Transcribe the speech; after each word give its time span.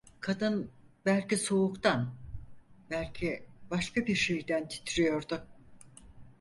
Kadın 0.19 0.71
belki 1.05 1.37
soğuktan, 1.37 2.13
belki 2.89 3.43
başka 3.69 4.05
bir 4.07 4.15
şeyden 4.15 4.67
titriyordu. 4.67 5.45